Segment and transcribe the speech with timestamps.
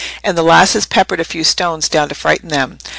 [0.23, 2.79] And the lasses peppered a few stones down to frighten them.